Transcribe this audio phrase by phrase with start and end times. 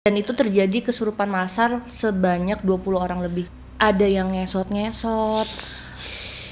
[0.00, 3.44] dan itu terjadi kesurupan massal sebanyak 20 orang lebih.
[3.76, 5.44] Ada yang ngesot-ngesot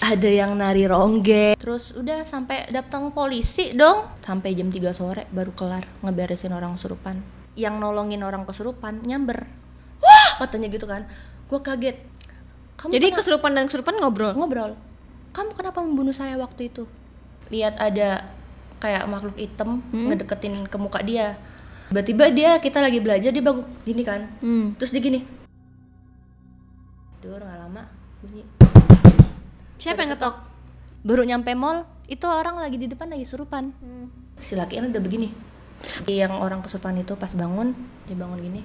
[0.05, 1.57] ada yang nari rongge.
[1.57, 4.05] Terus udah sampai datang polisi dong.
[4.21, 7.25] Sampai jam 3 sore baru kelar ngeberesin orang kesurupan.
[7.57, 9.49] Yang nolongin orang kesurupan nyamber.
[10.05, 10.45] Wah!
[10.45, 11.09] Katanya gitu kan.
[11.49, 12.05] Gue kaget.
[12.77, 14.33] Kamu Jadi kenapa- kesurupan dan kesurupan ngobrol.
[14.37, 14.73] ngobrol.
[15.33, 16.85] Kamu kenapa membunuh saya waktu itu?
[17.49, 18.29] Lihat ada
[18.77, 21.41] kayak makhluk hitam ngedeketin ke muka dia
[21.89, 24.29] tiba-tiba dia kita lagi belajar dia bagus gini kan.
[24.41, 24.77] Hmm.
[24.77, 25.25] terus dia gini.
[27.19, 27.83] Dur nggak lama
[28.21, 28.43] bunyi.
[29.79, 30.35] Siapa yang ngetok?
[30.99, 33.71] baru nyampe mall itu orang lagi di depan lagi serupan.
[34.43, 35.29] Si laki ini udah begini.
[36.11, 37.73] Yang orang kesurupan itu pas bangun
[38.11, 38.63] dia bangun gini.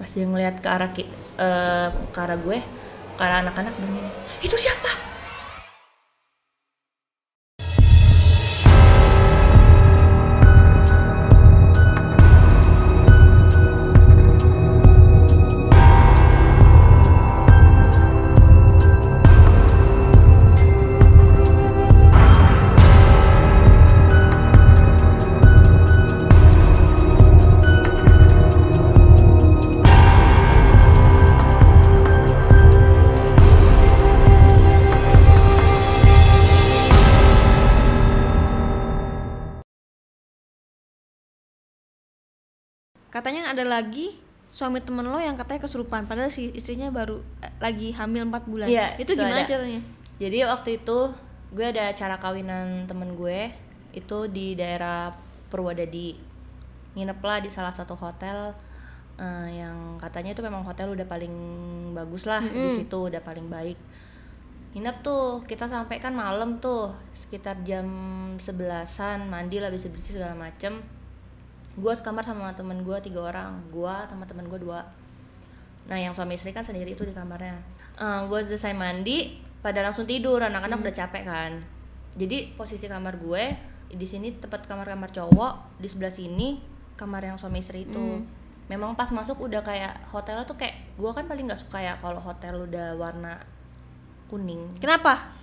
[0.00, 2.58] Pas dia ngeliat ke arah ki- eh, ke arah gue
[3.12, 4.02] ke arah anak-anak begini
[4.40, 4.88] itu siapa
[43.22, 44.18] Katanya ada lagi
[44.50, 48.66] suami temen lo yang katanya kesurupan padahal si istrinya baru eh, lagi hamil 4 bulan.
[48.66, 49.48] Iya, itu itu gimana ada.
[49.48, 49.80] caranya?
[50.18, 50.98] Jadi waktu itu
[51.54, 53.54] gue ada acara kawinan temen gue
[53.94, 55.14] itu di daerah
[55.48, 56.16] Purwodadi
[56.98, 58.52] nginep lah di salah satu hotel
[59.16, 61.32] eh, yang katanya itu memang hotel udah paling
[61.94, 63.78] bagus lah di situ udah paling baik
[64.72, 67.86] nginep tuh kita sampai kan malam tuh sekitar jam
[68.40, 70.80] sebelasan mandi lah bersih bersih segala macem
[71.72, 74.84] gue sekamar sama temen gue tiga orang gue sama temen gue dua
[75.88, 77.58] Nah yang suami istri kan sendiri itu di kamarnya.
[78.02, 80.42] gue selesai mandi, pada langsung tidur.
[80.42, 81.52] Anak-anak udah capek kan.
[82.14, 83.42] Jadi posisi kamar gue
[83.92, 86.60] di sini tempat kamar-kamar cowok, di sebelah sini
[86.94, 88.22] kamar yang suami istri itu.
[88.70, 92.22] Memang pas masuk udah kayak hotelnya tuh kayak gue kan paling nggak suka ya kalau
[92.22, 93.36] hotel udah warna
[94.30, 94.70] kuning.
[94.78, 95.34] Kenapa?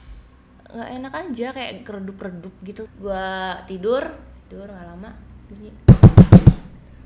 [0.70, 2.84] Nggak enak aja kayak keredup-redup gitu.
[2.98, 3.28] Gue
[3.70, 4.04] tidur,
[4.48, 5.12] tidur nggak lama
[5.50, 6.19] bunyi.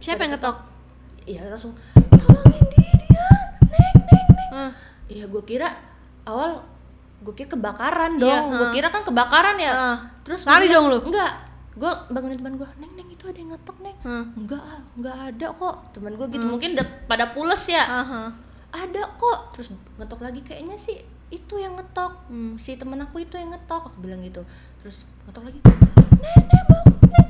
[0.04, 0.58] Siapa yang ngetok?
[1.24, 3.28] Iya langsung tolongin dia dia,
[3.72, 4.50] neng neng neng.
[4.52, 4.72] Hah.
[5.08, 5.72] Iya gue kira
[6.28, 6.60] awal
[7.24, 8.46] gue kira kebakaran Iya, dong.
[8.52, 8.74] gue ha.
[8.76, 9.72] kira kan kebakaran ya.
[9.72, 9.98] Heeh.
[10.28, 11.00] Terus Lari dong lu?
[11.08, 11.32] Enggak.
[11.80, 13.96] Gue bangunin teman gue, neng neng itu ada yang ngetok neng.
[14.04, 14.24] Hah.
[14.36, 15.76] Enggak ah, enggak ada kok.
[15.96, 17.84] Teman gue gitu mungkin udah pada pules ya.
[17.88, 18.22] Aha.
[18.76, 19.56] Ada kok.
[19.56, 21.00] Terus ngetok lagi kayaknya sih
[21.32, 22.28] itu yang ngetok.
[22.28, 22.60] Hmm.
[22.60, 23.88] Si temen aku itu yang ngetok.
[23.88, 24.44] Aku bilang gitu.
[24.84, 25.60] Terus ngetok lagi.
[25.64, 27.28] Neng neng bangun neng.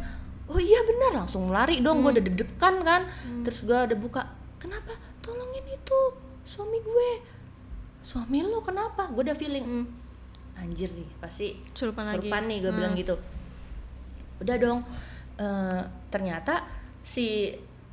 [0.54, 2.00] Oh iya benar langsung lari dong.
[2.00, 3.02] Gue udah deg-degan kan.
[3.42, 4.22] Terus gue udah buka.
[4.56, 4.94] Kenapa?
[5.20, 5.98] Tolongin itu
[6.44, 7.10] suami gue.
[8.00, 9.10] Suami lo kenapa?
[9.10, 9.66] Gue udah feeling.
[9.66, 9.86] Hmm.
[10.54, 12.22] Anjir nih pasti Kesurupan lagi.
[12.22, 12.78] Kesurupan nih gue Hmm.
[12.78, 13.16] bilang gitu.
[14.40, 14.82] Udah dong.
[15.34, 16.62] eh, ternyata
[17.02, 17.50] si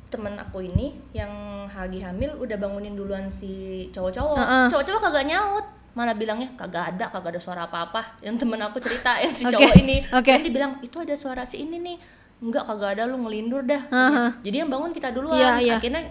[0.07, 1.33] temen aku ini yang
[1.67, 3.49] lagi hamil udah bangunin duluan si
[3.89, 4.37] cowok-cowok.
[4.37, 4.65] Heeh.
[4.69, 5.65] Cowok-cowok kagak nyaut.
[5.91, 8.21] Malah bilangnya kagak ada, kagak ada suara apa-apa.
[8.21, 9.97] Yang temen aku cerita yang si Oke, cowok ini.
[10.05, 10.29] oke.
[10.29, 11.97] Nanti bilang itu ada suara si ini nih.
[12.41, 13.81] Enggak kagak ada lu ngelindur dah.
[13.87, 14.29] Heeh.
[14.41, 15.37] Jadi yang bangun kita duluan.
[15.37, 15.75] Iya, iya.
[15.77, 16.09] Akhirnya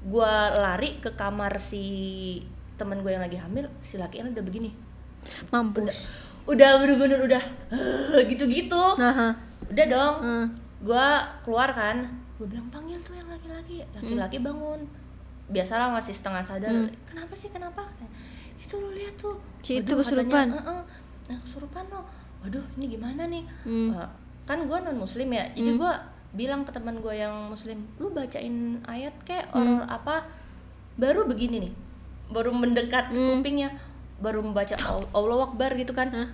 [0.00, 1.82] gua lari ke kamar si
[2.74, 4.72] temen gue yang lagi hamil, si laki udah begini
[5.50, 5.92] Mampus.
[6.48, 7.42] udah bener-bener udah
[8.24, 9.36] gitu-gitu Aha.
[9.68, 10.46] udah dong Hmm.
[10.80, 11.06] gua
[11.40, 14.80] keluar kan gue bilang panggil tuh yang laki-laki laki-laki bangun
[15.46, 16.72] biasalah masih setengah sadar
[17.04, 17.84] kenapa sih kenapa
[18.56, 20.48] itu lu lihat tuh Si itu kesurupan.
[20.48, 20.82] katanya, "Heeh,
[21.28, 22.00] nah, kesurupan lo
[22.40, 23.92] waduh ini gimana nih Hmm.
[23.92, 24.08] Eh,
[24.42, 25.92] kan gua non muslim ya jadi gua
[26.30, 29.82] bilang ke teman gue yang muslim lu bacain ayat kayak Hmm.
[29.82, 30.16] orang apa
[30.94, 31.72] baru begini nih
[32.28, 33.36] baru mendekat ke Hmm.
[33.36, 33.74] kupingnya
[34.16, 36.28] baru membaca Al- Allah Akbar gitu kan Hah?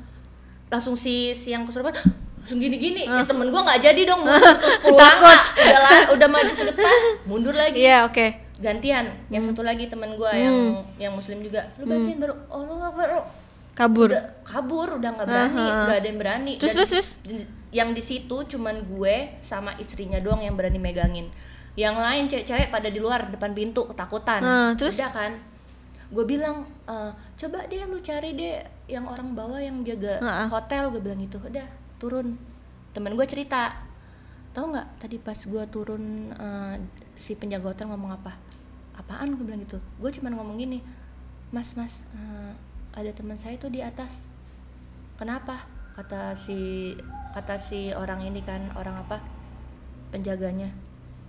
[0.69, 1.97] langsung si si yang kesurupan
[2.37, 3.21] langsung gini-gini Ah.
[3.21, 5.41] ya temen gua nggak jadi dong mundur terus pulang Kak.
[5.57, 8.27] udah lah, udah maju ke depan mundur lagi Iya, oke.
[8.57, 13.09] gantian yang satu lagi temen gua yang yang muslim juga lu bacain baru Allah Akbar
[13.13, 13.23] lu."
[13.77, 14.09] Kabur.
[14.09, 15.85] udah kabur udah nggak berani Ah, ah, ah.
[15.85, 16.53] nggak ada yang berani.
[16.57, 17.09] Terus, Dan terus, terus?
[17.71, 21.29] yang di situ cuman gue sama istrinya doang yang berani megangin.
[21.77, 24.41] Yang lain cewek-cewek pada di luar depan pintu ketakutan.
[24.41, 24.97] Ah, terus?
[24.97, 25.33] udah kan?
[26.09, 28.57] Gue bilang "Eh, coba deh lu cari deh
[28.87, 30.49] yang orang bawah yang jaga Ah, ah.
[30.49, 30.89] hotel.
[30.89, 31.37] Gue bilang gitu.
[31.39, 32.41] Udah turun.
[32.91, 33.77] Temen gue cerita.
[34.51, 36.75] Tahu nggak tadi pas gue turun eh,
[37.13, 38.33] si penjaga hotel ngomong apa?
[38.97, 39.37] Apaan?
[39.37, 39.77] Gue bilang gitu.
[40.01, 40.81] Gue cuman ngomong gini
[41.47, 42.53] mas mas eh,
[42.97, 44.25] ada teman saya tuh di atas.
[45.17, 45.69] Kenapa?
[45.93, 46.93] Kata si
[47.31, 49.21] kata si orang ini kan orang apa?
[50.09, 50.69] Penjaganya.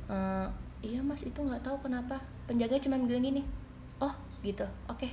[0.08, 0.48] "Eh,
[0.82, 2.20] iya mas itu nggak tahu kenapa.
[2.48, 3.44] Penjaga cuma bilang gini
[4.00, 4.64] oh gitu.
[4.88, 5.12] Oke.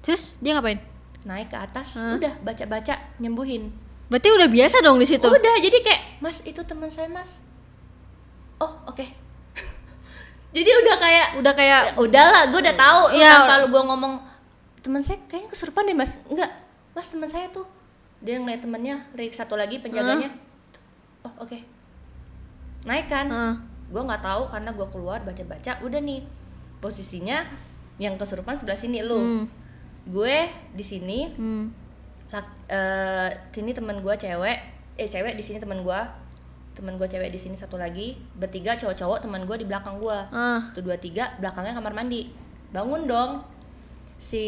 [0.00, 0.80] Terus dia ngapain?
[1.24, 2.16] Naik ke atas Hah?
[2.16, 3.72] udah baca-baca nyembuhin.
[4.08, 5.24] Berarti udah biasa dong di situ?
[5.24, 7.40] Udah jadi kayak mas itu teman saya mas.
[8.60, 9.04] Oh oke.
[10.54, 13.32] Jadi udah kayak udah kayak ya, udahlah gue udah tahu Iya.
[13.42, 14.14] tanpa lu gue ngomong
[14.84, 16.20] teman saya kayaknya kesurupan deh mas.
[16.26, 16.52] Enggak.
[16.92, 17.64] Mas teman saya tuh
[18.20, 20.28] dia ngeliat temennya dari satu lagi penjaganya.
[21.22, 21.56] Oh oke.
[22.84, 23.26] Naik kan?
[23.26, 23.56] Heeh.
[23.84, 25.80] gue nggak tahu karena gue keluar baca-baca.
[25.80, 26.24] Udah nih
[26.78, 27.44] posisinya
[27.96, 29.16] yang kesurupan sebelah sini lu.
[29.16, 29.44] Hmm.
[30.04, 30.36] gue
[30.72, 31.32] di sini.
[31.32, 31.72] Hmm.
[32.28, 34.58] lak- eh, sini temen gue cewek.
[34.94, 36.00] Eh cewek di sini temen gue
[36.74, 38.18] temen gue cewek di sini satu lagi.
[38.34, 40.60] Bertiga cowok-cowok teman gue di belakang gue Ah.
[40.68, 42.28] satu dua tiga belakangnya kamar mandi.
[42.68, 43.40] Bangun dong
[44.24, 44.44] si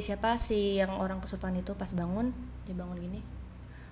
[0.00, 2.32] siapa si yang orang kesurupan itu pas bangun
[2.64, 3.20] dia bangun gini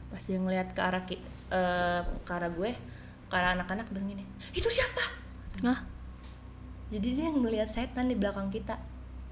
[0.08, 1.20] pas dia ngeliat ke arah ki-
[1.52, 2.70] eh, ke arah gue
[3.28, 4.24] ke arah anak-anak bilang gini
[4.56, 5.04] itu siapa
[5.68, 5.84] Hah?
[6.88, 8.80] jadi dia ngeliat setan di belakang kita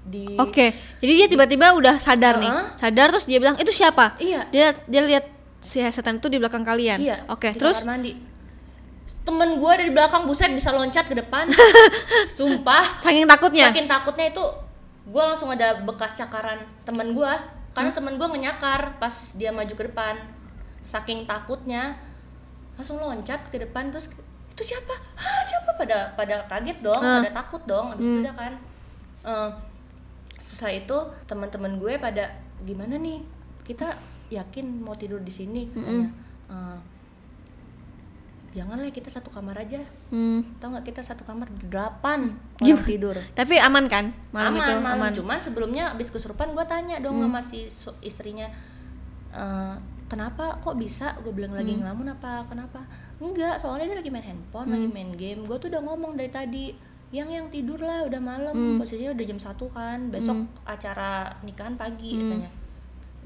[0.07, 0.71] di Oke,
[1.03, 2.67] jadi dia tiba-tiba udah sadar nih, Heeh.
[2.79, 4.15] sadar terus dia bilang itu siapa?
[4.23, 4.47] Iya.
[4.55, 5.27] Dia dia lihat
[5.59, 7.03] si setan itu di belakang kalian.
[7.03, 7.27] Iya.
[7.27, 8.15] Oke, di terus kamar mandi.
[9.27, 11.51] Temen gue dari belakang buset bisa loncat ke depan.
[12.39, 13.03] Sumpah.
[13.03, 13.67] saking takutnya.
[13.67, 14.43] Saking takutnya itu
[15.07, 17.31] gue langsung ada bekas cakaran temen gue
[17.71, 20.15] karena temen gue ngenyakar pas dia maju ke depan.
[20.83, 21.95] Saking takutnya
[22.75, 24.11] langsung loncat ke depan terus
[24.51, 24.93] itu siapa?
[25.15, 27.21] Hah, siapa pada pada kaget dong, Ah.
[27.21, 28.53] pada takut dong abis itu udah kan.
[29.23, 29.49] Eh,
[30.39, 32.23] setelah itu teman-teman gue pada
[32.63, 33.21] gimana nih?
[33.61, 33.93] Kita
[34.27, 36.09] yakin mau tidur di sini katanya.
[36.49, 36.77] Eh,
[38.57, 39.77] janganlah kita satu kamar aja.
[40.09, 40.41] Hmm.
[40.57, 42.89] tau nggak kita satu kamar delapan orang Gimana?
[42.89, 43.15] tidur?
[43.37, 44.05] Tapi aman kan?
[44.33, 44.73] Malam aman, itu?
[44.81, 44.97] malam.
[44.97, 45.11] Aman.
[45.13, 47.69] cuman sebelumnya abis kesurupan gue tanya dong sama si
[48.01, 48.49] istrinya
[49.29, 49.75] "Eh,
[50.09, 50.57] kenapa?
[50.57, 51.13] Kok bisa?
[51.21, 52.41] Gue bilang lagi ngelamun apa?
[52.49, 52.81] Kenapa?
[53.21, 55.45] Enggak soalnya dia lagi main handphone lagi main game.
[55.45, 56.65] Gue tuh udah ngomong dari tadi
[57.07, 58.55] yang yang tidur lah udah malam.
[58.81, 60.33] Posisinya udah jam satu kan besok
[60.65, 62.49] acara nikahan pagi katanya.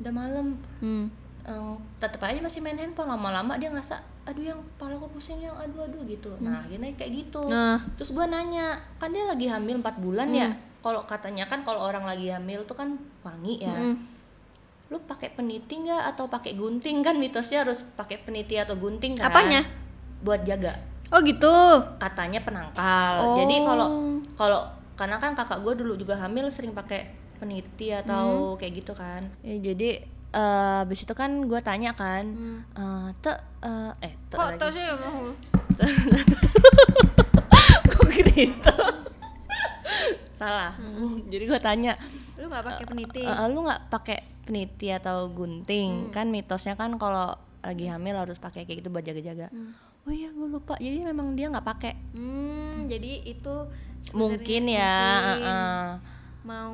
[0.02, 0.48] Udah malam.
[0.82, 1.06] Hmm.
[1.48, 5.56] Um, tetap aja masih main handphone lama-lama dia ngerasa aduh yang kepala aku pusing yang
[5.58, 6.30] aduh aduh gitu.
[6.42, 7.50] Nah akhirnya kayak gitu.
[7.50, 7.82] Nah.
[7.98, 10.50] terus gua nanya kan dia lagi hamil 4 bulan ya?
[10.82, 13.74] Kalau katanya kan kalau orang lagi hamil tuh kan wangi ya.
[13.74, 13.98] Hmm.
[14.92, 16.04] lu pakai peniti nggak?
[16.14, 17.00] Atau pakai gunting?
[17.00, 19.32] Kan mitosnya harus pakai peniti atau gunting kan.
[19.32, 19.64] Apanya?
[20.22, 20.78] buat jaga.
[21.12, 21.52] Oh gitu.
[22.00, 23.14] katanya penangkal.
[23.20, 23.36] Oh.
[23.44, 23.90] jadi kalau
[24.38, 24.62] kalau
[24.96, 27.10] karena kan kakak gue dulu juga hamil sering pakai
[27.42, 29.26] peniti atau kayak gitu kan.
[29.42, 32.24] Ya, jadi eh abis itu kan gue tanya kan
[32.72, 35.28] eh te eh eh te Kok tau sih mau?
[37.92, 38.76] kok gitu?
[40.34, 40.74] Salah.
[41.30, 41.94] Jadi gue tanya
[42.42, 43.22] Lu nggak pakai peniti?
[43.22, 44.18] "Eh, eh, lu nggak pakai
[44.48, 46.10] peniti atau gunting?
[46.10, 49.54] Kan mitosnya kan kalau lagi hamil harus pakai kayak gitu buat jaga-jaga.
[50.02, 50.74] Oh iya gue lupa.
[50.82, 51.94] Jadi memang dia nggak pakai.
[52.18, 53.70] Hmm, jadi itu
[54.18, 55.90] mungkin ya mungkin eh, eh.
[56.42, 56.74] mau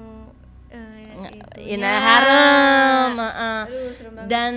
[0.70, 1.74] Nge- itunya.
[1.74, 3.62] Ina harem heeh.
[3.64, 4.28] Aduh, serem banget.
[4.28, 4.54] dan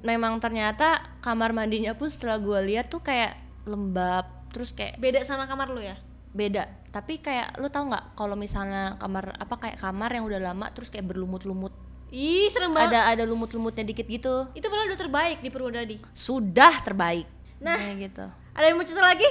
[0.00, 0.88] memang ternyata
[1.20, 5.78] kamar mandinya pun setelah gue lihat tuh kayak lembab terus kayak Beda sama kamar lu
[5.78, 5.94] ya?
[6.30, 10.66] beda tapi kayak lu tau nggak kalau misalnya kamar apa kayak kamar yang udah lama
[10.68, 11.74] terus kayak berlumut-lumut
[12.08, 12.94] Ih, serem banget.
[12.94, 15.98] ada ada lumut-lumutnya dikit gitu Itu padahal udah terbaik di Purwodadi.
[16.10, 17.26] sudah terbaik
[17.58, 17.74] Nah.
[17.76, 19.26] Kayak gitu Ada yang mau cerita lagi?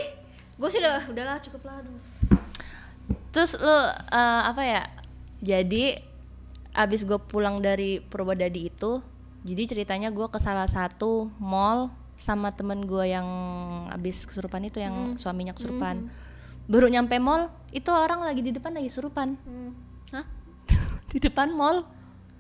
[0.54, 2.00] Gue sih udah, udahlah cukup lah aduh.
[3.30, 3.78] terus lu
[4.12, 4.84] eh, apa ya
[5.40, 6.04] jadi
[6.72, 9.02] abis gue pulang dari Purwodadi itu
[9.42, 13.26] jadi ceritanya gue ke salah satu mall sama temen gue yang
[13.90, 16.12] abis kesurupan itu yang suaminya kesurupan
[16.68, 19.72] baru nyampe mall itu orang lagi di depan lagi kesurupan Hmm.
[20.12, 20.26] Hah?
[21.12, 21.88] di depan mall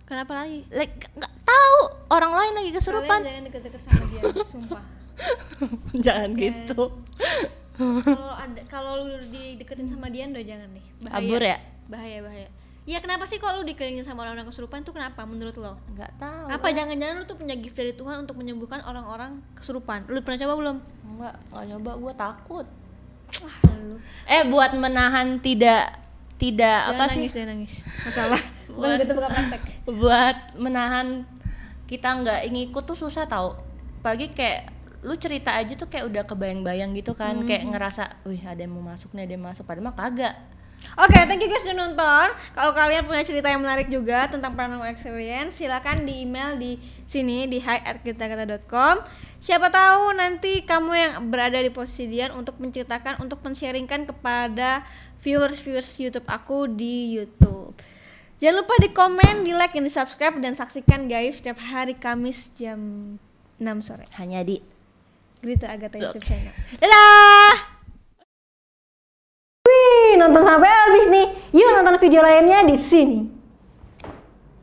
[0.04, 0.66] Kenapa lagi?
[0.70, 4.84] like nggak tahu orang lain lagi kesurupan Kalian jangan deket-deket sama dia, sumpah.
[6.06, 6.82] jangan gitu
[7.80, 10.86] Kalau ada kalau lu dideketin sama dia udah jangan deh.
[11.00, 11.16] Bahaya.
[11.16, 11.58] Abur ya?
[11.88, 12.48] Bahaya, bahaya.
[12.90, 15.78] Ya kenapa sih kalau lu dikelilingin sama orang-orang kesurupan tuh kenapa menurut lo?
[15.90, 20.10] nggak tahu Apa jangan-jangan lu tuh punya gift dari Tuhan untuk menyembuhkan orang-orang kesurupan?
[20.10, 20.78] Lu pernah coba belum?
[21.12, 22.66] nggak nggak nyoba gue takut
[23.70, 23.96] lu.
[24.26, 26.02] eh buat menahan tidak
[26.36, 27.74] tidak Jangan apa sih nangis, jangan nangis.
[28.02, 28.42] Masalah.
[28.70, 29.62] Bukan Buat- gitu bukan praktek.
[29.88, 31.08] buat menahan
[31.86, 33.58] kita nggak ngikut tuh susah tau
[34.00, 34.70] pagi kayak
[35.02, 38.84] lu cerita aja tuh kayak udah kebayang-bayang gitu kan kayak ngerasa wih ada yang mau
[38.84, 40.36] masuk nih ada yang masuk padahal mah kagak
[41.00, 42.28] Oke, thank you guys udah nonton.
[42.52, 46.76] Kalau kalian punya cerita yang menarik juga tentang paranormal experience, silakan di email di
[47.08, 49.00] sini di hi@kitakata.com.
[49.40, 54.84] Siapa tahu nanti kamu yang berada di posisi Dian untuk menceritakan, untuk men-sharingkan kepada
[55.24, 57.80] viewers-viewers YouTube aku di YouTube.
[58.40, 62.52] Jangan lupa di komen, di like, dan di subscribe dan saksikan guys setiap hari Kamis
[62.56, 62.80] jam
[63.60, 64.08] 6 sore.
[64.16, 64.64] hanya di
[65.40, 66.56] Grita Agatha YouTube channel.
[66.80, 67.69] Dadah.
[70.20, 71.26] Nonton sampai habis nih.
[71.56, 73.39] Yuk nonton video lainnya di sini.